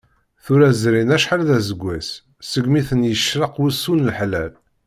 Tura 0.43 0.69
zrin 0.81 1.13
acḥal 1.15 1.41
d 1.47 1.49
aseggas, 1.57 2.07
segmi 2.49 2.81
ten-yecrek 2.89 3.53
wusu 3.59 3.93
n 3.95 4.05
leḥlal. 4.07 4.51